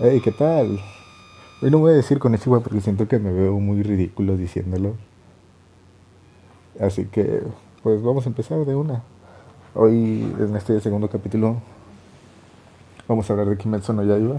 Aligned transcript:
Hey, 0.00 0.20
¿qué 0.22 0.30
tal? 0.30 0.78
Hoy 1.60 1.72
no 1.72 1.78
voy 1.80 1.90
a 1.90 1.96
decir 1.96 2.20
con 2.20 2.32
Ichiwa 2.32 2.60
porque 2.60 2.80
siento 2.80 3.08
que 3.08 3.18
me 3.18 3.32
veo 3.32 3.58
muy 3.58 3.82
ridículo 3.82 4.36
diciéndolo. 4.36 4.94
Así 6.80 7.06
que, 7.06 7.42
pues 7.82 8.00
vamos 8.00 8.24
a 8.24 8.28
empezar 8.28 8.64
de 8.64 8.76
una. 8.76 9.02
Hoy, 9.74 10.32
en 10.38 10.54
este 10.54 10.80
segundo 10.80 11.10
capítulo, 11.10 11.56
vamos 13.08 13.28
a 13.28 13.32
hablar 13.32 13.48
de 13.48 13.56
Kimetsu 13.56 13.92
no 13.92 14.04
Yaiba. 14.04 14.36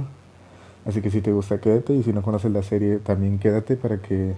Así 0.86 1.02
que 1.02 1.12
si 1.12 1.20
te 1.20 1.34
gusta, 1.34 1.60
quédate. 1.60 1.92
Y 1.92 2.04
si 2.04 2.14
no 2.14 2.22
conoces 2.22 2.54
la 2.54 2.64
serie, 2.64 3.00
también 3.00 3.38
quédate 3.38 3.76
para 3.76 3.98
que 3.98 4.36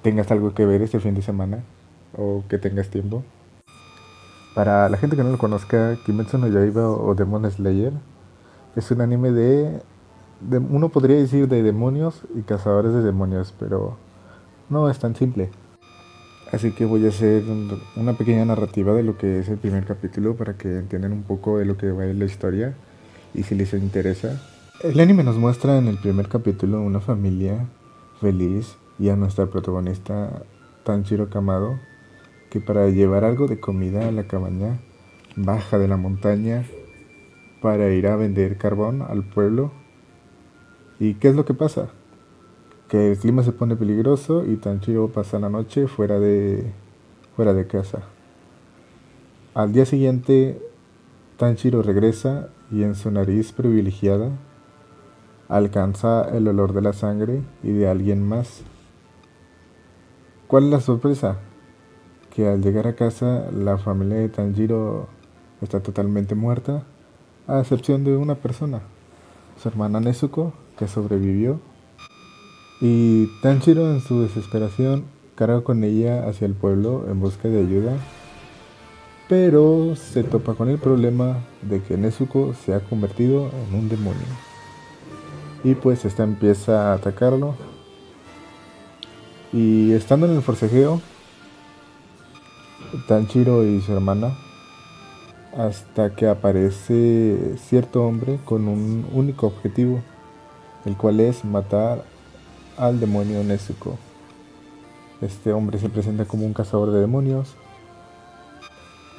tengas 0.00 0.30
algo 0.30 0.54
que 0.54 0.64
ver 0.64 0.80
este 0.80 0.98
fin 0.98 1.14
de 1.14 1.20
semana. 1.20 1.62
O 2.16 2.42
que 2.48 2.56
tengas 2.56 2.88
tiempo. 2.88 3.22
Para 4.54 4.88
la 4.88 4.96
gente 4.96 5.14
que 5.14 5.24
no 5.24 5.30
lo 5.30 5.36
conozca, 5.36 5.98
Kimetsu 6.06 6.38
no 6.38 6.48
Yaiba 6.48 6.88
o 6.88 7.14
Demon 7.14 7.50
Slayer 7.50 7.92
es 8.74 8.90
un 8.90 9.02
anime 9.02 9.30
de 9.32 9.82
uno 10.50 10.88
podría 10.88 11.16
decir 11.16 11.48
de 11.48 11.62
demonios 11.62 12.22
y 12.34 12.42
cazadores 12.42 12.92
de 12.92 13.02
demonios, 13.02 13.54
pero 13.58 13.96
no 14.68 14.88
es 14.90 14.98
tan 14.98 15.14
simple. 15.14 15.50
Así 16.52 16.72
que 16.72 16.84
voy 16.84 17.06
a 17.06 17.08
hacer 17.08 17.44
una 17.96 18.12
pequeña 18.12 18.44
narrativa 18.44 18.92
de 18.92 19.02
lo 19.02 19.16
que 19.16 19.38
es 19.38 19.48
el 19.48 19.56
primer 19.56 19.86
capítulo 19.86 20.36
para 20.36 20.56
que 20.58 20.78
entiendan 20.78 21.12
un 21.12 21.22
poco 21.22 21.58
de 21.58 21.64
lo 21.64 21.76
que 21.76 21.90
va 21.92 22.02
a 22.02 22.06
ir 22.06 22.16
la 22.16 22.26
historia 22.26 22.74
y 23.32 23.42
si 23.42 23.54
les 23.54 23.72
interesa. 23.72 24.40
El 24.82 25.00
anime 25.00 25.24
nos 25.24 25.36
muestra 25.36 25.78
en 25.78 25.86
el 25.86 25.96
primer 25.96 26.28
capítulo 26.28 26.82
una 26.82 27.00
familia 27.00 27.66
feliz 28.20 28.76
y 28.98 29.08
a 29.08 29.16
nuestra 29.16 29.46
protagonista 29.46 30.42
Tanjiro 30.84 31.30
Kamado 31.30 31.78
que 32.50 32.60
para 32.60 32.88
llevar 32.90 33.24
algo 33.24 33.46
de 33.46 33.58
comida 33.58 34.06
a 34.06 34.12
la 34.12 34.24
cabaña 34.24 34.78
baja 35.36 35.78
de 35.78 35.88
la 35.88 35.96
montaña 35.96 36.64
para 37.62 37.88
ir 37.90 38.06
a 38.06 38.16
vender 38.16 38.58
carbón 38.58 39.00
al 39.00 39.24
pueblo 39.24 39.72
¿Y 41.02 41.14
qué 41.14 41.26
es 41.26 41.34
lo 41.34 41.44
que 41.44 41.52
pasa? 41.52 41.88
Que 42.86 43.10
el 43.10 43.18
clima 43.18 43.42
se 43.42 43.50
pone 43.50 43.74
peligroso 43.74 44.46
y 44.46 44.54
Tanjiro 44.54 45.08
pasa 45.08 45.40
la 45.40 45.48
noche 45.48 45.88
fuera 45.88 46.20
de, 46.20 46.72
fuera 47.34 47.52
de 47.52 47.66
casa. 47.66 48.02
Al 49.52 49.72
día 49.72 49.84
siguiente, 49.84 50.62
Tanjiro 51.38 51.82
regresa 51.82 52.50
y 52.70 52.84
en 52.84 52.94
su 52.94 53.10
nariz 53.10 53.50
privilegiada 53.50 54.30
alcanza 55.48 56.22
el 56.28 56.46
olor 56.46 56.72
de 56.72 56.82
la 56.82 56.92
sangre 56.92 57.42
y 57.64 57.72
de 57.72 57.88
alguien 57.88 58.22
más. 58.22 58.62
¿Cuál 60.46 60.66
es 60.66 60.70
la 60.70 60.80
sorpresa? 60.80 61.38
Que 62.32 62.46
al 62.46 62.62
llegar 62.62 62.86
a 62.86 62.94
casa 62.94 63.50
la 63.50 63.76
familia 63.76 64.18
de 64.18 64.28
Tanjiro 64.28 65.08
está 65.62 65.80
totalmente 65.80 66.36
muerta, 66.36 66.84
a 67.48 67.58
excepción 67.58 68.04
de 68.04 68.16
una 68.16 68.36
persona, 68.36 68.82
su 69.60 69.68
hermana 69.68 69.98
Nezuko, 69.98 70.52
sobrevivió. 70.88 71.60
Y 72.80 73.26
Tanjiro 73.42 73.92
en 73.92 74.00
su 74.00 74.22
desesperación 74.22 75.04
carga 75.34 75.62
con 75.62 75.84
ella 75.84 76.28
hacia 76.28 76.46
el 76.46 76.54
pueblo 76.54 77.06
en 77.08 77.20
busca 77.20 77.48
de 77.48 77.60
ayuda, 77.60 77.96
pero 79.28 79.94
se 79.96 80.24
topa 80.24 80.54
con 80.54 80.68
el 80.68 80.78
problema 80.78 81.38
de 81.62 81.80
que 81.82 81.96
Nezuko 81.96 82.54
se 82.54 82.74
ha 82.74 82.80
convertido 82.80 83.50
en 83.68 83.78
un 83.78 83.88
demonio. 83.88 84.20
Y 85.64 85.74
pues 85.74 86.04
esta 86.04 86.24
empieza 86.24 86.90
a 86.90 86.94
atacarlo. 86.94 87.54
Y 89.52 89.92
estando 89.92 90.26
en 90.26 90.32
el 90.36 90.42
forcejeo, 90.42 91.00
Tanjiro 93.06 93.64
y 93.64 93.80
su 93.80 93.92
hermana, 93.92 94.36
hasta 95.56 96.14
que 96.14 96.26
aparece 96.26 97.56
cierto 97.56 98.04
hombre 98.04 98.38
con 98.44 98.68
un 98.68 99.06
único 99.12 99.46
objetivo, 99.46 100.02
el 100.84 100.96
cual 100.96 101.20
es 101.20 101.44
matar 101.44 102.04
al 102.76 103.00
demonio 103.00 103.42
Nezuko. 103.44 103.98
Este 105.20 105.52
hombre 105.52 105.78
se 105.78 105.88
presenta 105.88 106.24
como 106.24 106.46
un 106.46 106.52
cazador 106.52 106.90
de 106.90 107.00
demonios 107.00 107.54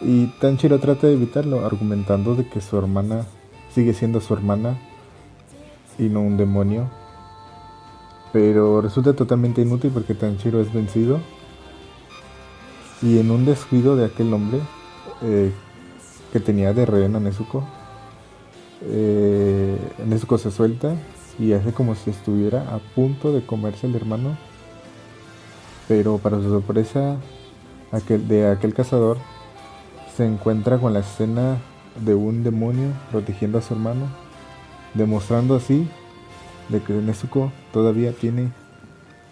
y 0.02 0.28
Tanjiro 0.40 0.80
trata 0.80 1.08
de 1.08 1.14
evitarlo 1.14 1.66
argumentando 1.66 2.36
de 2.36 2.48
que 2.48 2.60
su 2.60 2.78
hermana 2.78 3.26
sigue 3.74 3.94
siendo 3.94 4.20
su 4.20 4.34
hermana 4.34 4.78
y 5.98 6.04
no 6.04 6.22
un 6.22 6.38
demonio. 6.38 6.90
Pero 8.34 8.82
resulta 8.82 9.14
totalmente 9.14 9.62
inútil 9.62 9.92
porque 9.94 10.14
Tanjiro 10.14 10.60
es 10.60 10.74
vencido 10.74 11.20
y 13.02 13.20
en 13.20 13.32
un 13.32 13.46
descuido 13.46 13.96
de 13.96 14.06
aquel 14.06 14.34
hombre 14.34 14.60
eh, 15.22 15.52
que 16.32 16.40
tenía 16.40 16.74
de 16.74 16.86
rehén 16.86 17.16
a 17.16 17.20
Nezuko, 17.20 17.64
eh, 18.82 19.78
Nezuko 20.06 20.38
se 20.38 20.52
suelta 20.52 20.96
y 21.40 21.54
hace 21.54 21.74
como 21.74 21.96
si 21.96 22.10
estuviera 22.10 22.74
a 22.74 22.80
punto 22.80 23.34
de 23.34 23.46
comerse 23.46 23.88
el 23.88 23.96
hermano. 23.96 24.38
Pero 25.88 26.18
para 26.18 26.38
su 26.38 26.50
sorpresa, 26.50 27.18
de 27.92 28.48
aquel 28.48 28.74
cazador 28.74 29.18
se 30.16 30.26
encuentra 30.26 30.78
con 30.78 30.94
la 30.94 31.00
escena 31.00 31.58
de 32.04 32.16
un 32.16 32.44
demonio 32.44 32.90
protegiendo 33.12 33.58
a 33.58 33.62
su 33.62 33.74
hermano, 33.74 34.08
demostrando 34.94 35.56
así 35.56 35.88
de 36.70 36.82
que 36.82 36.94
Nezuko 36.94 37.52
todavía 37.72 38.14
tiene 38.14 38.52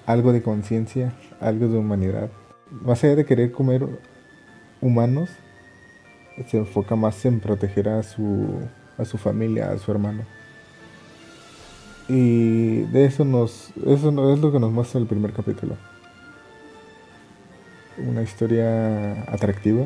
algo 0.06 0.34
de 0.34 0.42
conciencia, 0.42 1.14
algo 1.40 1.68
de 1.68 1.78
humanidad. 1.78 2.30
Más 2.70 3.04
allá 3.04 3.16
de 3.16 3.26
querer 3.26 3.52
comer 3.52 3.88
humanos, 4.82 5.30
se 6.48 6.58
enfoca 6.58 6.96
más 6.96 7.24
en 7.26 7.40
proteger 7.40 7.88
a 7.90 8.04
su 8.04 8.68
familia, 9.18 9.72
a 9.72 9.78
su 9.78 9.92
hermano. 9.92 10.24
Y 12.08 12.82
de 12.84 13.06
eso 13.06 13.26
nos. 13.26 13.70
Eso 13.86 14.34
es 14.34 14.40
lo 14.40 14.52
que 14.52 14.60
nos 14.60 14.72
muestra 14.72 15.00
el 15.00 15.08
primer 15.08 15.34
capítulo. 15.34 15.76
Una 17.98 18.22
historia 18.22 19.24
atractiva. 19.32 19.86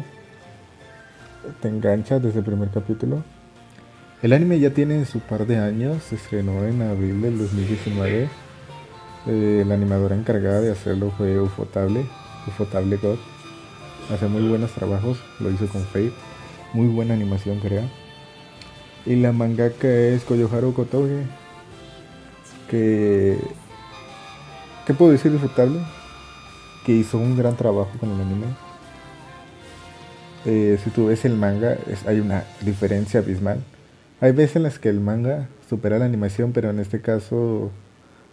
Te 1.61 1.67
engancha 1.67 2.19
desde 2.19 2.39
el 2.39 2.45
primer 2.45 2.69
capítulo. 2.69 3.23
El 4.21 4.33
anime 4.33 4.59
ya 4.59 4.71
tiene 4.71 5.05
su 5.05 5.19
par 5.19 5.45
de 5.45 5.57
años. 5.57 6.01
Se 6.03 6.15
estrenó 6.15 6.65
en 6.65 6.81
abril 6.81 7.21
del 7.21 7.37
2019. 7.37 8.29
Eh, 9.27 9.63
la 9.67 9.73
animadora 9.73 10.15
encargada 10.15 10.61
de 10.61 10.71
hacerlo 10.71 11.11
fue 11.17 11.39
Ufotable. 11.39 12.05
Ufotable 12.47 12.97
God. 12.97 13.17
Hace 14.11 14.27
muy 14.27 14.47
buenos 14.47 14.71
trabajos. 14.71 15.19
Lo 15.39 15.51
hizo 15.51 15.67
con 15.67 15.83
Fate. 15.83 16.13
Muy 16.73 16.87
buena 16.87 17.13
animación, 17.13 17.59
crea. 17.59 17.87
Y 19.05 19.15
la 19.15 19.31
mangaka 19.31 19.87
es 19.87 20.23
Koyoharu 20.23 20.73
Kotoge 20.73 21.23
que... 22.69 23.37
¿Qué 24.85 24.93
puedo 24.93 25.11
decir 25.11 25.31
disfrutable? 25.31 25.79
Que 26.85 26.91
hizo 26.91 27.17
un 27.17 27.37
gran 27.37 27.55
trabajo 27.55 27.89
con 27.99 28.11
el 28.11 28.21
anime. 28.21 28.45
Eh, 30.45 30.79
si 30.83 30.91
tú 30.91 31.07
ves 31.07 31.25
el 31.25 31.35
manga, 31.35 31.77
hay 32.05 32.19
una 32.19 32.43
diferencia 32.61 33.19
abismal. 33.19 33.63
Hay 34.21 34.31
veces 34.31 34.57
en 34.57 34.63
las 34.63 34.77
que 34.77 34.89
el 34.89 34.99
manga 34.99 35.47
supera 35.67 35.97
la 35.97 36.05
animación, 36.05 36.51
pero 36.51 36.69
en 36.69 36.79
este 36.79 37.01
caso 37.01 37.71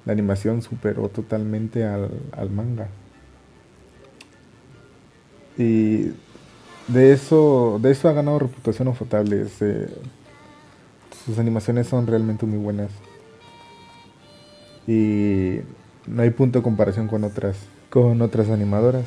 la 0.05 0.13
animación 0.13 0.61
superó 0.61 1.09
totalmente 1.09 1.85
al, 1.85 2.51
manga. 2.51 2.89
Y 5.57 6.13
de 6.89 7.13
eso, 7.13 7.79
de 7.81 7.93
eso 7.93 8.09
ha 8.11 8.13
ganado 8.13 8.41
reputación 8.41 8.89
ufotable. 8.89 9.47
Eh, 9.61 9.89
sus 11.25 11.39
animaciones 11.39 11.87
son 11.87 12.07
realmente 12.07 12.45
muy 12.45 12.59
buenas 12.59 12.91
y 14.87 15.61
no 16.07 16.23
hay 16.23 16.31
punto 16.31 16.59
de 16.59 16.63
comparación 16.63 17.09
con 17.09 17.25
otras 17.25 17.57
con 17.91 18.23
otras 18.23 18.49
animadoras. 18.49 19.05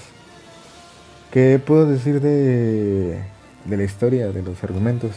¿Qué 1.32 1.60
puedo 1.66 1.86
decir 1.86 2.22
de, 2.22 3.20
de 3.66 3.78
la 3.78 3.84
historia, 3.84 4.32
de 4.32 4.44
los 4.44 4.64
argumentos? 4.64 5.12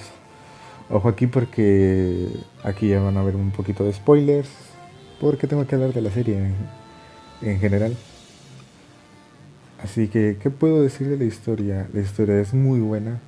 Ojo 0.91 1.09
aquí 1.09 1.27
porque 1.27 2.29
aquí 2.65 2.89
ya 2.89 3.01
van 3.01 3.19
a 3.19 3.23
ver 3.23 3.37
un 3.37 3.51
poquito 3.51 3.85
de 3.85 3.93
spoilers, 3.93 4.49
porque 5.21 5.47
tengo 5.47 5.66
que 5.66 5.75
hablar 5.75 5.93
de 5.93 6.01
la 6.01 6.10
serie 6.10 6.39
en, 6.39 6.55
en 7.43 7.61
general. 7.61 7.95
Así 9.84 10.09
que, 10.09 10.39
¿qué 10.43 10.51
puedo 10.51 10.83
decir 10.83 11.09
de 11.09 11.19
la 11.19 11.25
historia? 11.25 11.89
La 11.93 12.01
historia 12.01 12.41
es 12.41 12.54
muy 12.54 12.81
buena, 12.81 13.21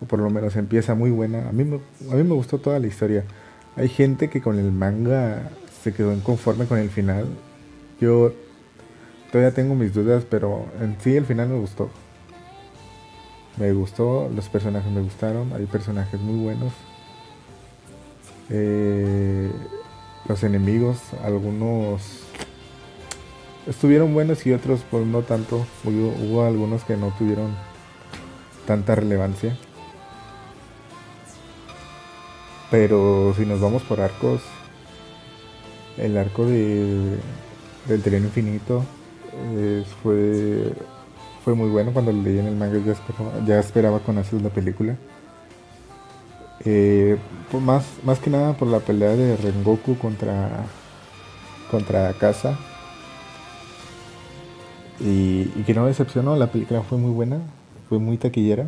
o 0.00 0.06
por 0.06 0.18
lo 0.18 0.28
menos 0.30 0.56
empieza 0.56 0.94
muy 0.96 1.10
buena. 1.10 1.48
A 1.48 1.52
mí, 1.52 1.62
a 2.10 2.14
mí 2.14 2.22
me 2.24 2.34
gustó 2.34 2.58
toda 2.58 2.80
la 2.80 2.88
historia. 2.88 3.24
Hay 3.76 3.88
gente 3.88 4.28
que 4.28 4.42
con 4.42 4.58
el 4.58 4.72
manga 4.72 5.50
se 5.82 5.92
quedó 5.92 6.12
inconforme 6.12 6.66
con 6.66 6.78
el 6.78 6.90
final. 6.90 7.26
Yo 8.00 8.32
todavía 9.30 9.54
tengo 9.54 9.74
mis 9.74 9.94
dudas, 9.94 10.24
pero 10.28 10.66
en 10.80 10.96
sí 11.00 11.16
el 11.16 11.26
final 11.26 11.48
me 11.48 11.58
gustó. 11.58 11.90
Me 13.56 13.72
gustó, 13.72 14.30
los 14.34 14.48
personajes 14.48 14.90
me 14.92 15.00
gustaron, 15.00 15.52
hay 15.52 15.66
personajes 15.66 16.20
muy 16.20 16.42
buenos. 16.42 16.72
Eh, 18.50 19.50
los 20.28 20.42
enemigos, 20.44 21.00
algunos 21.24 22.22
estuvieron 23.66 24.14
buenos 24.14 24.46
y 24.46 24.52
otros 24.52 24.80
pues 24.90 25.06
no 25.06 25.22
tanto. 25.22 25.66
Hubo, 25.84 26.14
hubo 26.22 26.44
algunos 26.44 26.84
que 26.84 26.96
no 26.96 27.12
tuvieron 27.18 27.54
tanta 28.66 28.94
relevancia. 28.94 29.56
Pero 32.70 33.34
si 33.36 33.46
nos 33.46 33.60
vamos 33.60 33.82
por 33.82 34.00
arcos, 34.00 34.42
El 35.98 36.16
arco 36.16 36.46
de, 36.46 37.16
del 37.88 38.02
tren 38.02 38.24
infinito 38.24 38.84
eh, 39.56 39.84
fue, 40.02 40.72
fue 41.44 41.54
muy 41.54 41.68
bueno. 41.68 41.92
Cuando 41.92 42.12
lo 42.12 42.22
leí 42.22 42.38
en 42.38 42.46
el 42.46 42.56
manga 42.56 42.78
ya 43.46 43.58
esperaba, 43.58 43.98
con 44.00 44.18
hacer 44.18 44.40
la 44.40 44.50
película. 44.50 44.96
Eh, 46.64 47.16
pues 47.50 47.62
más, 47.62 47.84
más 48.04 48.18
que 48.18 48.30
nada 48.30 48.52
por 48.54 48.68
la 48.68 48.80
pelea 48.80 49.10
de 49.10 49.36
Rengoku 49.36 49.96
contra, 49.96 50.64
contra. 51.70 52.14
Y, 55.00 55.52
y 55.54 55.62
que 55.64 55.74
no 55.74 55.86
decepcionó, 55.86 56.36
la 56.36 56.48
película 56.48 56.82
fue 56.82 56.98
muy 56.98 57.12
buena, 57.12 57.38
fue 57.88 57.98
muy 57.98 58.18
taquillera. 58.18 58.66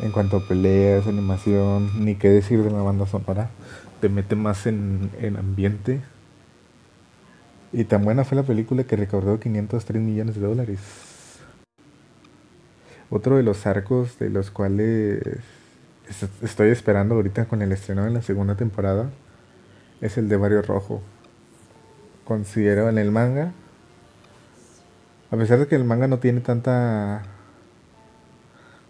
En 0.00 0.12
cuanto 0.12 0.36
a 0.36 0.40
peleas, 0.40 1.06
animación, 1.08 2.04
ni 2.04 2.14
qué 2.14 2.28
decir 2.28 2.62
de 2.62 2.70
la 2.70 2.82
banda 2.82 3.06
sonora, 3.06 3.50
te 4.00 4.08
mete 4.08 4.36
más 4.36 4.66
en, 4.66 5.10
en 5.20 5.36
ambiente. 5.36 6.00
Y 7.72 7.84
tan 7.84 8.04
buena 8.04 8.24
fue 8.24 8.36
la 8.36 8.42
película 8.42 8.84
que 8.84 8.96
recaudó 8.96 9.38
503 9.38 10.02
millones 10.02 10.36
de 10.36 10.40
dólares. 10.40 10.80
Otro 13.10 13.36
de 13.36 13.42
los 13.42 13.66
arcos 13.66 14.18
de 14.18 14.30
los 14.30 14.50
cuales 14.50 15.20
estoy 16.42 16.70
esperando 16.70 17.14
ahorita 17.14 17.46
con 17.46 17.62
el 17.62 17.72
estreno 17.72 18.04
de 18.04 18.10
la 18.10 18.22
segunda 18.22 18.54
temporada 18.54 19.10
es 20.00 20.18
el 20.18 20.28
de 20.28 20.36
Barrio 20.36 20.62
Rojo. 20.62 21.02
Considero 22.24 22.88
en 22.88 22.98
el 22.98 23.10
manga, 23.10 23.52
a 25.30 25.36
pesar 25.36 25.58
de 25.58 25.66
que 25.66 25.76
el 25.76 25.84
manga 25.84 26.06
no 26.06 26.18
tiene 26.18 26.40
tanta 26.40 27.22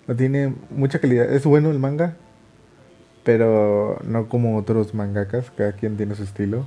no 0.06 0.16
tiene 0.16 0.54
mucha 0.70 0.98
calidad. 0.98 1.32
Es 1.32 1.44
bueno 1.44 1.70
el 1.70 1.78
manga, 1.78 2.16
pero 3.28 3.98
no 4.06 4.26
como 4.26 4.56
otros 4.56 4.94
mangakas, 4.94 5.50
cada 5.50 5.72
quien 5.72 5.98
tiene 5.98 6.14
su 6.14 6.22
estilo. 6.22 6.64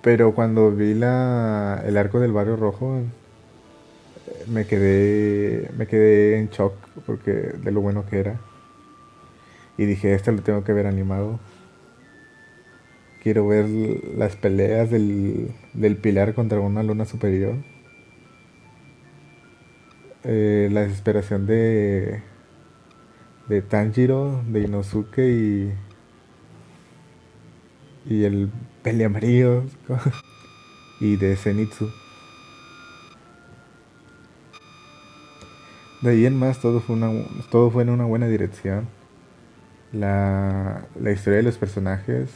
Pero 0.00 0.32
cuando 0.32 0.70
vi 0.70 0.94
la, 0.94 1.82
el 1.84 1.96
arco 1.96 2.20
del 2.20 2.30
barrio 2.30 2.54
rojo, 2.54 3.00
me 4.46 4.64
quedé, 4.64 5.72
me 5.76 5.88
quedé 5.88 6.38
en 6.38 6.50
shock 6.50 6.74
porque 7.04 7.32
de 7.32 7.72
lo 7.72 7.80
bueno 7.80 8.06
que 8.06 8.20
era. 8.20 8.38
Y 9.76 9.86
dije, 9.86 10.14
este 10.14 10.30
lo 10.30 10.42
tengo 10.42 10.62
que 10.62 10.72
ver 10.72 10.86
animado. 10.86 11.40
Quiero 13.24 13.44
ver 13.48 13.66
las 14.16 14.36
peleas 14.36 14.88
del, 14.88 15.50
del 15.74 15.96
pilar 15.96 16.32
contra 16.32 16.60
una 16.60 16.84
luna 16.84 17.06
superior. 17.06 17.56
Eh, 20.22 20.68
la 20.70 20.82
desesperación 20.82 21.44
de, 21.44 22.22
de 23.48 23.62
Tanjiro, 23.62 24.42
de 24.48 24.60
Inosuke 24.62 25.28
y, 25.28 25.72
y 28.06 28.24
el 28.24 28.50
peli 28.82 29.04
amarillo 29.04 29.64
y 31.00 31.16
de 31.16 31.36
Zenitsu. 31.36 31.90
De 36.02 36.10
ahí 36.10 36.26
en 36.26 36.38
más 36.38 36.60
todo 36.60 36.80
fue, 36.80 36.96
una, 36.96 37.10
todo 37.50 37.70
fue 37.70 37.82
en 37.82 37.90
una 37.90 38.04
buena 38.04 38.26
dirección. 38.26 38.86
La, 39.92 40.86
la 41.00 41.12
historia 41.12 41.38
de 41.38 41.42
los 41.44 41.56
personajes 41.56 42.30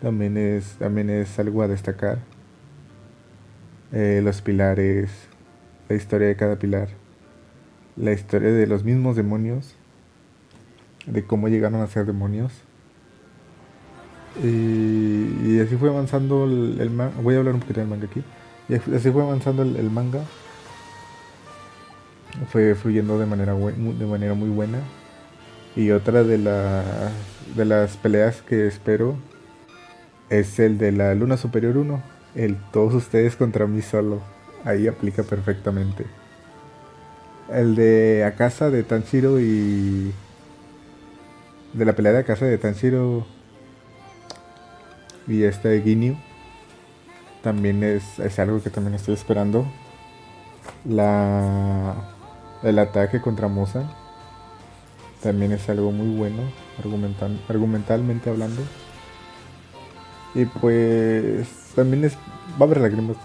también 0.00 0.36
es, 0.36 0.76
también 0.78 1.10
es 1.10 1.38
algo 1.38 1.62
a 1.62 1.68
destacar. 1.68 2.18
Eh, 3.92 4.20
los 4.22 4.42
pilares, 4.42 5.10
la 5.88 5.96
historia 5.96 6.28
de 6.28 6.36
cada 6.36 6.56
pilar, 6.56 6.88
la 7.98 8.12
historia 8.12 8.52
de 8.52 8.66
los 8.66 8.84
mismos 8.84 9.16
demonios, 9.16 9.74
de 11.06 11.24
cómo 11.24 11.48
llegaron 11.48 11.80
a 11.80 11.86
ser 11.86 12.06
demonios. 12.06 12.52
Y, 14.42 15.58
así 15.60 15.76
fue 15.76 15.88
avanzando 15.88 16.44
el, 16.44 16.90
manga. 16.90 17.14
Voy 17.20 17.34
a 17.34 17.38
hablar 17.38 17.54
un 17.54 17.60
poquito 17.60 17.80
del 17.80 17.88
manga 17.88 18.06
aquí. 18.06 18.22
Y 18.68 18.74
así 18.74 19.10
fue 19.10 19.22
avanzando 19.22 19.62
el, 19.62 19.90
manga. 19.90 20.20
Fue 22.50 22.74
fluyendo 22.74 23.18
de 23.18 23.26
manera, 23.26 23.54
de 23.54 24.06
manera 24.06 24.34
muy 24.34 24.50
buena. 24.50 24.78
Y 25.74 25.90
otra 25.90 26.22
de, 26.22 26.38
de 26.38 27.64
las 27.64 27.96
peleas 27.96 28.42
que 28.42 28.66
espero 28.66 29.16
es 30.30 30.58
el 30.58 30.78
de 30.78 30.92
la 30.92 31.14
Luna 31.14 31.36
Superior 31.36 31.76
1. 31.76 32.02
El 32.34 32.56
todos 32.72 32.94
ustedes 32.94 33.34
contra 33.34 33.66
mí 33.66 33.82
solo 33.82 34.20
ahí 34.64 34.86
aplica 34.86 35.22
perfectamente. 35.22 36.04
El 37.50 37.74
de 37.74 38.24
Akasa 38.24 38.70
de 38.70 38.82
Tanjiro 38.82 39.40
y. 39.40 40.12
De 41.72 41.84
la 41.84 41.94
pelea 41.94 42.12
de 42.12 42.18
Akasa 42.18 42.44
de 42.44 42.58
Tanjiro 42.58 43.26
y 45.26 45.44
este 45.44 45.68
de 45.68 45.82
Ginyu. 45.82 46.16
También 47.42 47.82
es, 47.84 48.18
es 48.18 48.38
algo 48.38 48.62
que 48.62 48.70
también 48.70 48.94
estoy 48.94 49.14
esperando. 49.14 49.66
La, 50.84 51.94
el 52.62 52.78
ataque 52.78 53.20
contra 53.20 53.48
Moza 53.48 53.84
también 55.22 55.52
es 55.52 55.68
algo 55.68 55.90
muy 55.90 56.16
bueno, 56.16 56.42
argumental, 56.78 57.40
argumentalmente 57.48 58.30
hablando. 58.30 58.62
Y 60.34 60.44
pues 60.46 61.48
también 61.74 62.04
es. 62.04 62.16
Va 62.60 62.60
a 62.60 62.64
haber 62.64 62.80
lágrimas. 62.80 63.16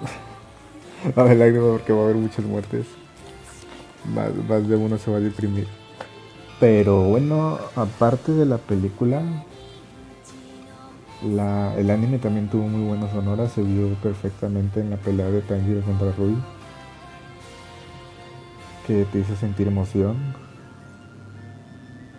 va 1.18 1.24
a 1.24 1.26
haber 1.26 1.38
lágrimas 1.38 1.70
porque 1.72 1.94
va 1.94 2.02
a 2.02 2.04
haber 2.06 2.16
muchas 2.16 2.46
muertes. 2.46 3.03
Más, 4.06 4.68
de 4.68 4.76
uno 4.76 4.98
se 4.98 5.12
va 5.12 5.18
a 5.18 5.22
deprimir. 5.22 5.68
Pero 6.60 7.04
bueno, 7.04 7.58
aparte 7.76 8.32
de 8.32 8.46
la 8.46 8.58
película, 8.58 9.22
la, 11.24 11.76
el 11.78 11.90
anime 11.90 12.20
también 12.20 12.50
tuvo 12.50 12.68
muy 12.68 12.88
buenas 12.88 13.12
sonoras, 13.12 13.52
se 13.52 13.64
vio 13.64 13.94
perfectamente 13.96 14.82
en 14.82 14.90
la 14.90 14.98
pelea 14.98 15.30
de 15.30 15.42
Tanjiro 15.42 15.82
contra 15.82 16.12
Rui, 16.12 16.38
que 18.88 19.06
te 19.06 19.20
hizo 19.20 19.36
sentir 19.36 19.68
emoción. 19.68 20.18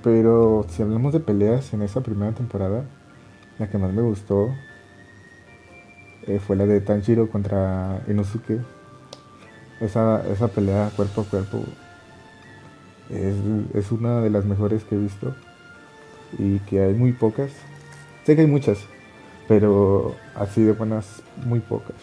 Pero 0.02 0.66
si 0.68 0.82
hablamos 0.82 1.12
de 1.12 1.20
peleas 1.20 1.72
en 1.72 1.82
esa 1.82 2.02
primera 2.02 2.32
temporada, 2.32 2.84
la 3.58 3.70
que 3.70 3.78
más 3.78 3.92
me 3.92 4.02
gustó 4.02 4.50
eh, 6.26 6.40
fue 6.40 6.56
la 6.56 6.66
de 6.66 6.80
Tanjiro 6.80 7.30
contra 7.30 8.02
Inosuke. 8.08 8.60
Esa, 9.80 10.22
esa 10.30 10.48
pelea 10.48 10.90
cuerpo 10.96 11.22
a 11.22 11.24
cuerpo 11.24 11.64
es, 13.10 13.92
una 13.92 14.20
de 14.20 14.30
las 14.30 14.44
mejores 14.44 14.84
que 14.84 14.94
he 14.94 14.98
visto 14.98 15.34
y 16.38 16.58
que 16.60 16.82
hay 16.82 16.94
muy 16.94 17.12
pocas. 17.12 17.50
Sé 18.24 18.34
que 18.34 18.42
hay 18.42 18.46
muchas, 18.46 18.78
pero 19.48 20.14
así 20.34 20.62
de 20.62 20.72
buenas, 20.72 21.22
muy 21.44 21.60
pocas. 21.60 21.96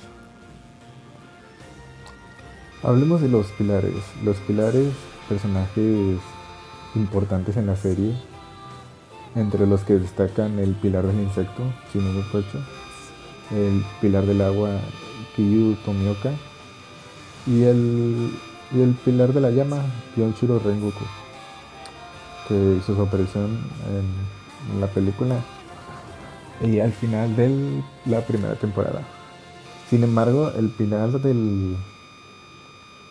Hablemos 2.83 3.21
de 3.21 3.29
los 3.29 3.47
pilares. 3.51 4.03
Los 4.23 4.37
pilares, 4.37 4.93
personajes 5.27 6.19
importantes 6.95 7.57
en 7.57 7.67
la 7.67 7.75
serie, 7.75 8.13
entre 9.35 9.65
los 9.65 9.81
que 9.81 9.93
destacan 9.93 10.59
el 10.59 10.73
pilar 10.75 11.05
del 11.07 11.21
insecto, 11.21 11.63
Shinobu 11.93 12.29
Kocho, 12.31 12.59
el 13.51 13.83
pilar 14.01 14.25
del 14.25 14.41
agua 14.41 14.69
Kiyu 15.35 15.75
Tomioka 15.85 16.31
y 17.47 17.63
el, 17.63 18.31
y 18.71 18.81
el 18.81 18.93
pilar 19.05 19.33
de 19.33 19.41
la 19.41 19.51
llama 19.51 19.81
Yonshiro 20.15 20.59
Rengoku 20.59 21.05
que 22.47 22.75
hizo 22.77 22.95
su 22.95 23.01
aparición 23.01 23.59
en, 23.89 24.41
la 24.79 24.87
película 24.87 25.39
y 26.61 26.79
al 26.79 26.91
final 26.91 27.35
de 27.35 27.81
la 28.05 28.21
primera 28.21 28.53
temporada. 28.53 29.01
Sin 29.89 30.03
embargo, 30.03 30.51
el 30.55 30.69
pilar 30.69 31.09
del 31.19 31.75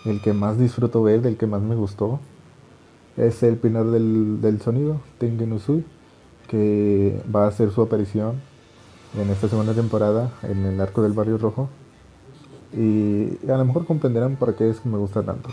el 0.05 0.21
que 0.21 0.33
más 0.33 0.59
disfruto 0.59 1.03
ver, 1.03 1.23
del 1.23 1.37
que 1.37 1.47
más 1.47 1.61
me 1.61 1.75
gustó, 1.75 2.21
es 3.17 3.43
el 3.43 3.57
pilar 3.57 3.87
del, 3.87 4.41
del 4.41 4.61
sonido, 4.61 5.01
Tengen 5.19 5.53
Usui, 5.53 5.85
que 6.49 7.21
va 7.35 7.45
a 7.45 7.49
hacer 7.49 7.71
su 7.73 7.83
aparición 7.83 8.41
en 9.19 9.29
esta 9.31 9.49
segunda 9.49 9.75
temporada 9.75 10.31
en 10.43 10.65
el 10.67 10.81
arco 10.81 11.03
del 11.03 11.13
barrio 11.13 11.37
rojo. 11.37 11.69
Y 12.73 13.39
a 13.50 13.57
lo 13.57 13.65
mejor 13.65 13.87
comprenderán 13.87 14.37
por 14.37 14.55
qué 14.55 14.71
es 14.71 14.81
que 14.81 14.89
me 14.89 14.99
gusta 14.99 15.23
tanto. 15.23 15.50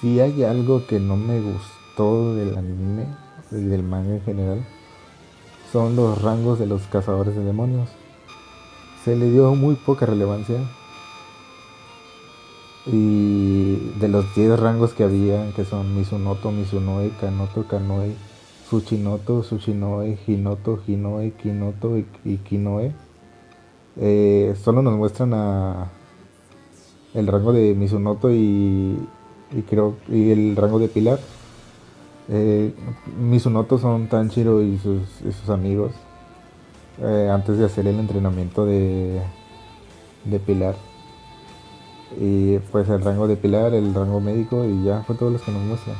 Si 0.00 0.20
hay 0.20 0.44
algo 0.44 0.86
que 0.86 0.98
no 1.00 1.16
me 1.16 1.40
gustó 1.40 2.34
del 2.34 2.56
anime 2.56 3.06
del 3.50 3.82
manga 3.82 4.14
en 4.14 4.22
general, 4.22 4.64
son 5.72 5.96
los 5.96 6.22
rangos 6.22 6.58
de 6.58 6.66
los 6.66 6.82
cazadores 6.86 7.34
de 7.34 7.44
demonios. 7.44 7.90
Se 9.04 9.16
le 9.16 9.30
dio 9.30 9.54
muy 9.54 9.74
poca 9.74 10.06
relevancia. 10.06 10.56
Y 12.86 13.90
de 14.00 14.08
los 14.08 14.34
10 14.34 14.58
rangos 14.58 14.94
que 14.94 15.04
había, 15.04 15.52
que 15.52 15.66
son 15.66 15.94
Misunoto, 15.94 16.50
Misunoe, 16.50 17.10
Kanoto, 17.20 17.66
Kanoe, 17.68 18.14
Tsuchinoto, 18.66 19.42
Tsuchinoe, 19.42 20.18
Hinoto, 20.26 20.80
Hinoe, 20.86 21.32
Kinoto 21.32 21.98
y, 21.98 22.36
Kinoe. 22.38 22.92
Eh, 23.96 24.54
solo 24.62 24.80
nos 24.80 24.96
muestran 24.96 25.34
a 25.34 25.90
el 27.14 27.26
rango 27.26 27.52
de 27.52 27.74
Misunoto 27.74 28.30
y, 28.32 28.98
creo 29.68 29.96
y 30.08 30.30
el 30.30 30.56
rango 30.56 30.78
de 30.78 30.88
Pilar. 30.88 31.18
Eh, 32.28 32.74
Misunoto 33.18 33.78
son 33.78 34.08
Tanjiro 34.08 34.62
y 34.62 34.78
sus, 34.78 35.48
amigos. 35.48 35.92
eh, 37.00 37.30
antes 37.32 37.58
de 37.58 37.64
hacer 37.64 37.86
el 37.86 37.98
entrenamiento 37.98 38.66
de, 38.66 39.20
de 40.24 40.38
Pilar. 40.40 40.74
Y 42.20 42.58
pues 42.72 42.88
el 42.88 43.02
rango 43.02 43.28
de 43.28 43.36
Pilar, 43.36 43.74
el 43.74 43.94
rango 43.94 44.20
médico 44.20 44.64
y 44.64 44.84
ya 44.84 45.02
fue 45.04 45.16
todo 45.16 45.30
lo 45.30 45.38
que 45.40 45.52
nos 45.52 45.62
muestra. 45.62 45.94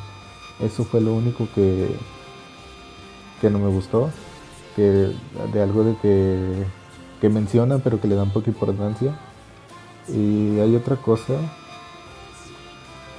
Eso 0.61 0.85
fue 0.85 1.01
lo 1.01 1.15
único 1.15 1.47
que, 1.55 1.89
que 3.41 3.51
no 3.51 3.59
me 3.59 3.69
gustó. 3.69 4.11
Que 4.77 5.13
de 5.53 5.63
algo 5.63 5.85
de 5.85 5.97
que, 5.97 6.65
que 7.21 7.29
menciona 7.29 7.79
pero 7.79 8.01
que 8.01 8.09
le 8.09 8.15
dan 8.15 8.31
poca 8.31 8.51
importancia. 8.51 9.19
Y 10.09 10.59
hay 10.61 10.75
otra 10.77 10.97
cosa 10.97 11.35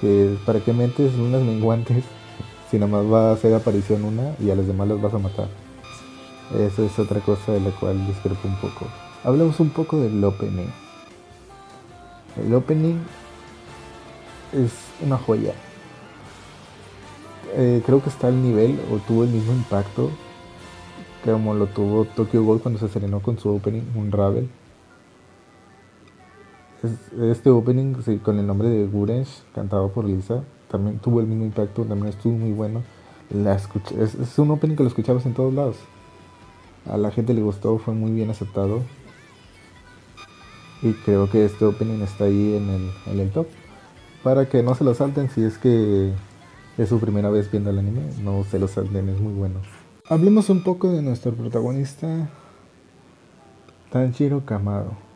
que 0.02 0.38
para 0.46 0.60
qué 0.60 0.74
mentes 0.74 1.14
unas 1.16 1.42
menguantes 1.42 2.04
si 2.72 2.78
nada 2.78 2.92
más 2.92 3.12
va 3.12 3.30
a 3.30 3.34
hacer 3.34 3.54
aparición 3.54 4.04
una 4.04 4.36
y 4.40 4.50
a 4.50 4.56
las 4.56 4.68
demás 4.68 4.88
las 4.88 5.02
vas 5.02 5.14
a 5.14 5.20
matar. 5.20 5.48
Eso 6.58 6.84
es 6.84 6.98
otra 6.98 7.20
cosa 7.20 7.52
de 7.52 7.60
la 7.60 7.72
cual 7.72 8.06
discrepo 8.08 8.48
un 8.48 8.56
poco. 8.56 8.88
Hablamos 9.24 9.60
un 9.60 9.70
poco 9.70 10.00
del 10.00 10.24
opening. 10.24 10.68
El 12.44 12.54
opening 12.54 12.96
es 14.54 14.72
una 15.06 15.18
joya. 15.18 15.54
Eh, 17.56 17.82
creo 17.86 18.02
que 18.02 18.10
está 18.10 18.28
al 18.28 18.42
nivel 18.42 18.80
o 18.92 18.98
tuvo 18.98 19.24
el 19.24 19.30
mismo 19.30 19.54
impacto 19.54 20.12
que 21.24 21.32
como 21.32 21.54
lo 21.54 21.68
tuvo 21.68 22.06
Tokyo 22.06 22.44
Ghoul 22.44 22.62
cuando 22.62 22.80
se 22.80 22.86
estrenó 22.86 23.20
con 23.20 23.38
su 23.38 23.50
opening, 23.50 23.82
un 23.96 24.12
Ravel. 24.12 24.50
Este 27.22 27.50
opening 27.50 27.96
con 28.24 28.40
el 28.40 28.48
nombre 28.48 28.70
de 28.70 28.88
Gurensh, 28.88 29.44
cantado 29.54 29.90
por 29.90 30.06
Lisa, 30.06 30.44
también 30.70 31.00
tuvo 31.00 31.20
el 31.20 31.28
mismo 31.28 31.44
impacto, 31.44 31.84
también 31.84 32.10
estuvo 32.10 32.34
muy 32.34 32.52
bueno. 32.52 32.84
La 33.30 33.56
es, 33.56 33.68
es, 34.16 34.40
un 34.40 34.52
opening 34.52 34.76
que 34.76 34.84
lo 34.84 34.90
escuchabas 34.90 35.26
en 35.26 35.34
todos 35.34 35.54
lados. 35.54 35.76
A 36.90 36.98
la 36.98 37.12
gente 37.12 37.34
le 37.34 37.42
gustó, 37.42 37.78
fue 37.78 37.94
muy 37.94 38.12
bien 38.12 38.30
aceptado. 38.30 38.82
Y 40.82 40.94
creo 40.94 41.30
que 41.30 41.46
este 41.46 41.66
opening 41.66 42.02
está 42.02 42.24
ahí 42.26 42.56
en 42.56 42.70
el, 42.70 42.92
en 43.08 43.20
el 43.20 43.30
top. 43.32 43.48
Para 44.24 44.48
que 44.48 44.64
no 44.64 44.74
se 44.74 44.84
lo 44.84 44.94
salten 44.94 45.30
si 45.30 45.44
es 45.44 45.58
que 45.58 46.14
es 46.78 46.90
su 46.90 47.00
primera 47.00 47.30
vez 47.30 47.52
viendo 47.52 47.70
el 47.70 47.80
anime, 47.80 48.02
no 48.24 48.44
se 48.46 48.58
lo 48.58 48.68
salten, 48.68 49.10
es 49.10 49.20
muy 49.20 49.34
bueno. 49.34 49.60
Hablemos 50.08 50.50
un 50.50 50.64
poco 50.64 50.90
de 50.90 51.02
nuestro 51.02 51.34
protagonista, 51.34 52.30
Tanjiro 53.92 54.46
Kamado. 54.46 55.09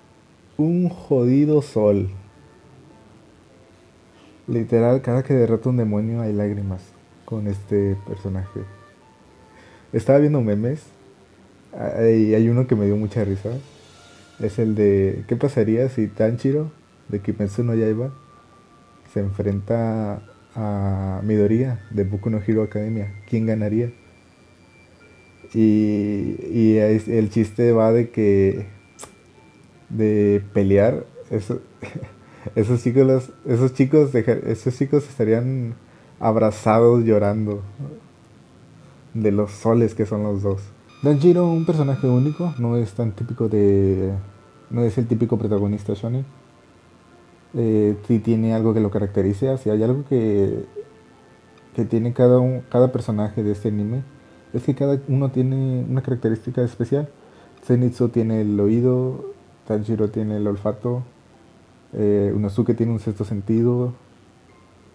Un 0.64 0.88
jodido 0.88 1.62
sol. 1.62 2.10
Literal, 4.48 5.02
cada 5.02 5.22
que 5.22 5.34
derrota 5.34 5.68
un 5.68 5.76
demonio 5.76 6.22
hay 6.22 6.32
lágrimas 6.32 6.82
con 7.26 7.48
este 7.48 7.98
personaje. 8.08 8.62
Estaba 9.92 10.20
viendo 10.20 10.40
memes 10.40 10.86
y 11.74 12.34
hay 12.34 12.48
uno 12.48 12.66
que 12.66 12.78
me 12.78 12.86
dio 12.86 12.96
mucha 12.96 13.26
risa. 13.26 13.50
Es 14.40 14.58
el 14.58 14.76
de 14.76 15.26
¿qué 15.28 15.36
pasaría 15.36 15.90
si 15.90 16.08
Tanjiro 16.08 16.72
de 17.10 17.20
Kimetsu 17.20 17.66
no 17.66 17.76
Yaiba 17.76 18.14
se 19.14 19.20
enfrenta 19.20 20.22
a 20.56 21.20
Midoriya 21.26 21.86
de 21.90 22.06
Boku 22.06 22.30
no 22.30 22.38
Hero 22.38 22.64
Academia? 22.64 23.14
¿Quién 23.30 23.48
ganaría? 23.48 23.92
Y, 25.54 26.38
y 26.54 26.78
el 26.78 27.30
chiste 27.32 27.74
va 27.74 27.92
de 27.92 28.12
que 28.12 28.66
de 29.96 30.44
pelear 30.54 31.06
eso 31.30 31.62
esos 32.56 32.84
chicos, 32.84 33.32
esos 33.46 33.74
chicos, 33.74 34.14
esos 34.16 34.78
chicos 34.78 35.08
estarían 35.08 35.76
abrazados 36.20 37.04
llorando 37.04 37.62
de 39.14 39.32
los 39.32 39.52
soles 39.52 39.96
que 39.96 40.06
son 40.06 40.24
los 40.24 40.42
dos. 40.42 40.62
Danjiro, 41.02 41.48
un 41.48 41.66
personaje 41.66 42.08
único, 42.08 42.54
no 42.60 42.78
es 42.78 42.94
tan 42.94 43.12
típico 43.12 43.50
de, 43.50 44.14
no 44.70 44.84
es 44.84 44.98
el 44.98 45.08
típico 45.08 45.38
protagonista 45.38 45.94
shonen. 45.94 46.26
Eh, 47.56 47.98
si 48.08 48.20
tiene 48.20 48.54
algo 48.54 48.74
que 48.74 48.80
lo 48.80 48.90
caracteriza, 48.90 49.58
si 49.58 49.70
hay 49.70 49.84
algo 49.84 50.06
que, 50.06 50.66
que 51.76 51.86
tiene 51.86 52.14
cada, 52.14 52.40
un, 52.40 52.62
cada 52.70 52.92
personaje 52.92 53.44
de 53.44 53.52
este 53.52 53.68
anime, 53.68 54.04
es 54.54 54.64
que 54.64 54.76
cada 54.76 55.00
uno 55.08 55.30
tiene 55.30 55.86
una 55.88 56.02
característica 56.02 56.64
especial. 56.64 57.10
Zenitsu 57.66 58.10
tiene 58.10 58.42
el 58.42 58.60
oído, 58.60 59.33
Tanjiro 59.68 60.10
tiene 60.10 60.38
el 60.38 60.48
olfato, 60.48 61.04
eh, 61.94 62.32
Unosuke 62.36 62.74
tiene 62.74 62.92
un 62.92 63.00
sexto 63.00 63.24
sentido. 63.24 63.94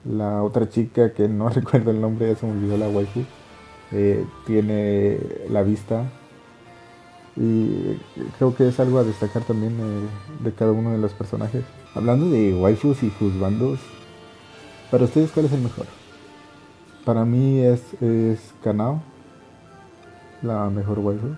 La 0.04 0.42
otra 0.42 0.68
chica, 0.68 1.12
que 1.12 1.28
no 1.28 1.48
recuerdo 1.50 1.90
el 1.90 2.00
nombre, 2.00 2.28
ya 2.28 2.37
se 2.37 2.46
me 2.46 2.52
olvidó 2.52 2.76
la 2.76 2.88
waifu, 2.88 3.25
eh, 3.92 4.25
tiene 4.46 5.18
la 5.50 5.62
vista. 5.62 6.04
Y 7.37 7.98
creo 8.37 8.54
que 8.54 8.68
es 8.68 8.80
algo 8.80 8.98
a 8.98 9.04
destacar 9.04 9.42
también 9.44 9.78
eh, 9.80 10.44
de 10.44 10.52
cada 10.52 10.72
uno 10.72 10.92
de 10.92 10.98
los 10.98 11.12
personajes. 11.12 11.64
Hablando 11.94 12.28
de 12.30 12.54
waifus 12.54 13.02
y 13.02 13.10
juzbandos, 13.10 13.78
para 14.90 15.04
ustedes, 15.04 15.30
¿cuál 15.30 15.46
es 15.46 15.52
el 15.52 15.60
mejor? 15.60 15.87
Para 17.04 17.25
mí 17.25 17.60
es, 17.60 17.80
es 18.02 18.52
Kanao, 18.62 19.02
la 20.42 20.68
mejor 20.68 20.98
waifu. 20.98 21.37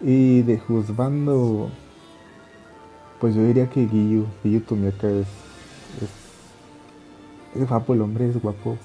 Y 0.00 0.42
de 0.42 0.58
juzbando 0.58 1.70
pues 3.20 3.34
yo 3.34 3.44
diría 3.44 3.68
que 3.68 3.86
Guillo, 3.86 4.26
Guillo 4.42 4.62
Tomioka 4.62 5.08
es, 5.08 5.26
es, 7.54 7.68
guapo, 7.68 7.94
el 7.94 8.02
hombre 8.02 8.28
es 8.28 8.40
guapo. 8.40 8.76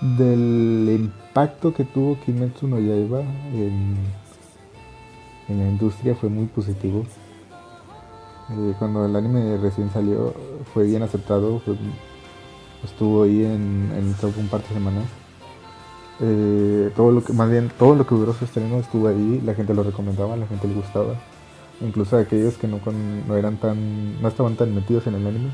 Del 0.18 0.88
impacto 0.88 1.74
que 1.74 1.84
tuvo 1.84 2.18
Kimetsu 2.20 2.66
no 2.66 2.78
Yaiba 2.78 3.20
en, 3.20 3.96
en 5.48 5.58
la 5.58 5.68
industria 5.68 6.14
fue 6.14 6.28
muy 6.28 6.46
positivo. 6.46 7.04
Eh, 8.50 8.74
cuando 8.78 9.06
el 9.06 9.14
anime 9.14 9.56
recién 9.58 9.90
salió 9.90 10.34
fue 10.72 10.84
bien 10.84 11.02
aceptado, 11.02 11.62
estuvo 12.82 13.22
ahí 13.22 13.44
en, 13.44 13.92
en 13.94 14.14
un 14.38 14.48
par 14.48 14.62
de 14.62 14.68
semanas. 14.68 15.04
Eh, 16.20 16.90
todo 16.96 17.12
lo 17.12 17.24
que, 17.24 17.32
más 17.32 17.50
bien 17.50 17.70
todo 17.78 17.94
lo 17.94 18.06
que 18.06 18.14
duró 18.14 18.34
su 18.34 18.44
estreno 18.44 18.76
estuvo 18.76 19.08
ahí, 19.08 19.40
la 19.44 19.54
gente 19.54 19.72
lo 19.72 19.82
recomendaba, 19.82 20.36
la 20.36 20.46
gente 20.46 20.68
le 20.68 20.74
gustaba 20.74 21.14
incluso 21.80 22.16
aquellos 22.16 22.54
que 22.56 22.68
no, 22.68 22.80
no, 23.26 23.36
eran 23.36 23.56
tan, 23.56 24.20
no 24.20 24.28
estaban 24.28 24.56
tan 24.56 24.74
metidos 24.74 25.06
en 25.06 25.14
el 25.14 25.26
anime. 25.26 25.50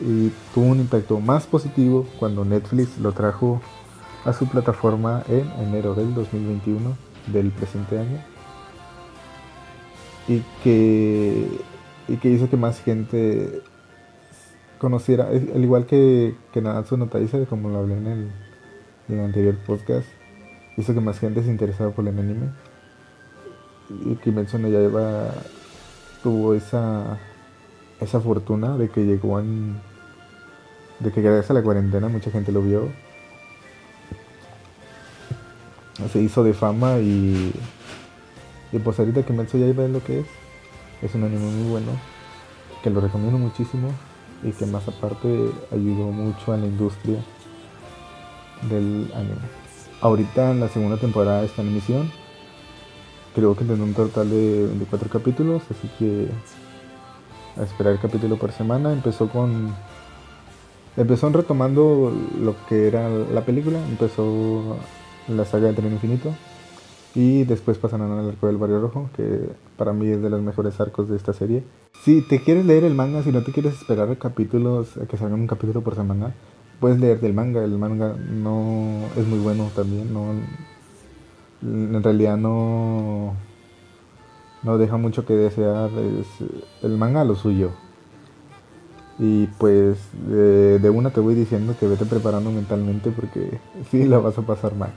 Y 0.00 0.32
tuvo 0.54 0.66
un 0.66 0.80
impacto 0.80 1.20
más 1.20 1.46
positivo 1.46 2.06
cuando 2.18 2.44
Netflix 2.44 2.98
lo 2.98 3.12
trajo 3.12 3.60
a 4.24 4.32
su 4.32 4.46
plataforma 4.46 5.22
en 5.28 5.50
enero 5.66 5.94
del 5.94 6.14
2021 6.14 6.96
del 7.28 7.50
presente 7.50 7.98
año. 7.98 8.18
Y 10.28 10.42
que, 10.62 11.60
y 12.08 12.16
que 12.16 12.30
hizo 12.30 12.48
que 12.48 12.56
más 12.56 12.80
gente 12.80 13.62
conociera, 14.78 15.28
al 15.28 15.62
igual 15.62 15.86
que, 15.86 16.34
que 16.52 16.60
Natsu 16.60 16.96
no 16.96 17.08
como 17.48 17.68
lo 17.68 17.78
hablé 17.78 17.98
en 17.98 18.06
el, 18.06 18.30
en 19.08 19.18
el 19.18 19.24
anterior 19.24 19.56
podcast, 19.66 20.06
hizo 20.76 20.94
que 20.94 21.00
más 21.00 21.18
gente 21.18 21.42
se 21.42 21.50
interesara 21.50 21.90
por 21.90 22.06
el 22.06 22.18
anime 22.18 22.50
y 23.88 24.14
Kimetsu 24.16 24.58
no 24.58 24.68
Yaiba 24.68 25.30
tuvo 26.22 26.54
esa 26.54 27.18
esa 28.00 28.20
fortuna 28.20 28.76
de 28.76 28.88
que 28.88 29.04
llegó 29.04 29.40
en 29.40 29.80
de 31.00 31.12
que 31.12 31.20
gracias 31.20 31.50
a 31.50 31.54
la 31.54 31.62
cuarentena 31.62 32.08
mucha 32.08 32.30
gente 32.30 32.52
lo 32.52 32.62
vio. 32.62 32.88
Se 36.12 36.20
hizo 36.20 36.42
de 36.42 36.54
fama 36.54 36.98
y 36.98 37.52
y 38.72 38.78
pues 38.78 38.98
ahorita 38.98 39.22
Kimetsu 39.22 39.58
Yaiba 39.58 39.84
es 39.84 39.90
lo 39.90 40.02
que 40.02 40.20
es 40.20 40.26
es 41.02 41.14
un 41.14 41.24
anime 41.24 41.50
muy 41.50 41.70
bueno 41.70 41.92
que 42.82 42.90
lo 42.90 43.00
recomiendo 43.00 43.38
muchísimo 43.38 43.90
y 44.42 44.50
que 44.52 44.66
más 44.66 44.86
aparte 44.88 45.28
ayudó 45.70 46.10
mucho 46.10 46.52
a 46.52 46.56
la 46.56 46.66
industria 46.66 47.18
del 48.68 49.10
anime. 49.14 49.62
Ahorita 50.00 50.50
en 50.50 50.60
la 50.60 50.68
segunda 50.68 50.96
temporada 50.96 51.44
está 51.44 51.62
en 51.62 51.68
emisión 51.68 52.21
creo 53.34 53.56
que 53.56 53.64
tendrá 53.64 53.84
un 53.84 53.94
total 53.94 54.30
de 54.30 54.66
24 54.66 55.08
capítulos, 55.08 55.62
así 55.70 55.88
que 55.98 56.28
a 57.56 57.62
esperar 57.64 57.92
el 57.92 58.00
capítulo 58.00 58.36
por 58.36 58.52
semana. 58.52 58.92
Empezó 58.92 59.28
con. 59.28 59.74
Empezó 60.96 61.30
retomando 61.30 62.12
lo 62.40 62.54
que 62.68 62.86
era 62.86 63.08
la 63.08 63.44
película, 63.44 63.78
empezó 63.88 64.76
la 65.28 65.44
saga 65.46 65.68
de 65.68 65.74
Tren 65.74 65.92
Infinito 65.92 66.34
y 67.14 67.44
después 67.44 67.78
pasaron 67.78 68.10
al 68.12 68.28
arco 68.28 68.46
del 68.46 68.56
Barrio 68.56 68.80
Rojo, 68.80 69.10
que 69.16 69.48
para 69.76 69.92
mí 69.92 70.08
es 70.08 70.20
de 70.22 70.30
los 70.30 70.42
mejores 70.42 70.78
arcos 70.80 71.08
de 71.08 71.16
esta 71.16 71.32
serie. 71.32 71.62
Si 72.04 72.22
te 72.22 72.42
quieres 72.42 72.66
leer 72.66 72.84
el 72.84 72.94
manga, 72.94 73.22
si 73.22 73.32
no 73.32 73.42
te 73.42 73.52
quieres 73.52 73.74
esperar 73.74 74.16
capítulos, 74.18 74.90
que 75.08 75.16
salgan 75.16 75.40
un 75.40 75.46
capítulo 75.46 75.82
por 75.82 75.94
semana, 75.94 76.34
puedes 76.80 76.98
leer 76.98 77.20
del 77.20 77.34
manga. 77.34 77.64
El 77.64 77.78
manga 77.78 78.14
no 78.14 79.06
es 79.16 79.26
muy 79.26 79.38
bueno 79.38 79.70
también, 79.74 80.12
no, 80.12 80.26
en 81.62 82.02
realidad 82.02 82.36
no, 82.36 83.34
no 84.62 84.78
deja 84.78 84.96
mucho 84.96 85.24
que 85.24 85.34
desear. 85.34 85.90
el 86.82 86.96
manga 86.98 87.24
lo 87.24 87.34
suyo. 87.34 87.70
Y 89.18 89.46
pues 89.58 89.98
de, 90.26 90.90
una 90.90 91.10
te 91.10 91.20
voy 91.20 91.34
diciendo 91.34 91.76
que 91.78 91.86
vete 91.86 92.06
preparando 92.06 92.50
mentalmente 92.50 93.10
porque 93.10 93.60
sí 93.90 94.04
la 94.04 94.18
vas 94.18 94.38
a 94.38 94.42
pasar 94.42 94.74
mal. 94.74 94.92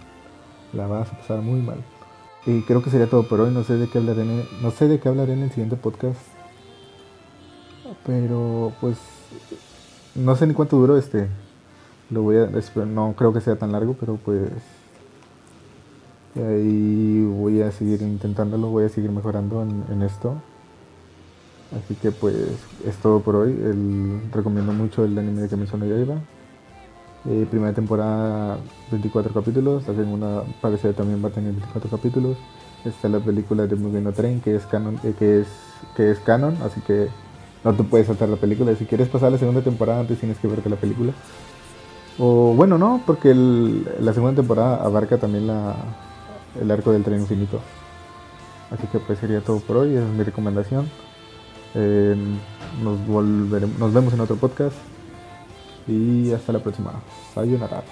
La 0.74 0.88
vas 0.88 1.12
a 1.12 1.18
pasar 1.18 1.42
muy 1.42 1.62
mal. 1.62 1.78
Y 2.46 2.62
creo 2.62 2.84
que 2.84 2.90
sería 2.90 3.10
todo 3.10 3.28
por 3.28 3.42
hoy. 3.42 3.52
No 3.52 3.64
sé 3.64 3.76
de 3.78 3.88
qué 3.88 3.98
hablaré 3.98 4.22
en 4.22 4.32
el, 4.32 4.48
no 4.62 4.72
sé 4.72 4.88
de 4.88 5.00
qué 5.00 5.10
hablaré 5.10 5.34
en 5.34 5.44
el 5.44 5.50
siguiente 5.50 5.76
podcast. 5.76 6.20
Pero 8.06 8.72
pues 8.82 8.98
no 10.16 10.36
sé 10.36 10.48
ni 10.48 10.54
cuánto 10.54 10.78
duró 10.78 10.98
este. 10.98 11.28
Lo 12.10 12.22
voy 12.22 12.38
a 12.38 12.50
no 12.86 13.14
creo 13.18 13.34
que 13.34 13.42
sea 13.42 13.58
tan 13.58 13.72
largo, 13.72 13.96
pero 14.00 14.18
pues 14.24 14.52
ahí 16.36 17.24
voy 17.26 17.62
a 17.62 17.72
seguir 17.72 18.02
intentándolo, 18.02 18.68
voy 18.70 18.86
a 18.86 18.90
seguir 18.90 19.12
mejorando 19.12 19.64
en, 19.64 20.02
esto. 20.02 20.36
Así 21.76 21.96
que 21.96 22.12
pues 22.12 22.36
es 22.86 22.96
todo 22.98 23.22
por 23.22 23.36
hoy. 23.36 23.52
El, 23.52 24.22
recomiendo 24.32 24.72
mucho 24.74 25.04
el 25.04 25.18
anime 25.18 25.42
de 25.42 25.50
Kimetsu 25.50 25.78
no 25.78 25.86
Yaiba. 25.86 26.16
Eh, 27.28 27.48
primera 27.50 27.74
temporada 27.74 28.60
24 28.92 29.34
capítulos, 29.34 29.88
la 29.88 29.96
segunda 29.96 30.44
parece 30.62 30.94
también 30.94 31.24
va 31.24 31.30
a 31.30 31.32
tener 31.32 31.52
24 31.52 31.90
capítulos. 31.90 32.38
Está 32.84 33.10
la 33.10 33.20
película 33.20 33.66
de 33.66 33.76
Mugen 33.76 34.04
no 34.04 34.14
Train 34.14 34.42
que 34.42 34.56
es 34.56 34.66
canon, 34.68 35.00
eh, 35.04 35.16
que 35.18 35.42
es 35.42 35.48
que 35.96 36.12
es 36.12 36.20
canon, 36.20 36.56
así 36.64 36.82
que 36.82 37.08
no 37.64 37.74
te 37.74 37.84
puedes 37.84 38.08
saltar 38.08 38.30
la 38.30 38.36
película. 38.36 38.76
Si 38.76 38.86
quieres 38.86 39.08
pasar 39.08 39.32
la 39.32 39.40
segunda 39.40 39.62
temporada 39.62 40.02
antes 40.02 40.20
tienes 40.20 40.38
que 40.38 40.48
verte 40.48 40.70
la 40.70 40.76
película. 40.76 41.14
O 42.20 42.54
bueno, 42.54 42.78
no, 42.78 43.02
porque 43.06 43.34
la 43.34 44.14
segunda 44.14 44.36
temporada 44.36 44.84
abarca 44.84 45.18
también 45.18 45.48
la, 45.48 45.76
el 46.60 46.72
arco 46.72 46.92
del 46.92 47.04
tren 47.04 47.22
infinito. 47.22 47.60
Así 48.72 48.88
que 48.88 49.00
pues 49.00 49.20
sería 49.20 49.42
todo 49.42 49.60
por 49.60 49.78
hoy, 49.78 49.96
esa 49.96 50.04
es 50.06 50.14
mi 50.14 50.24
recomendación. 50.24 50.90
Eh, 51.76 52.16
nos, 52.84 53.00
nos 53.08 53.94
vemos 53.94 54.14
en 54.14 54.20
otro 54.22 54.36
podcast 54.38 54.76
y 55.88 56.32
hasta 56.32 56.54
la 56.54 56.60
próxima. 56.60 56.94
Sayonara. 57.34 57.84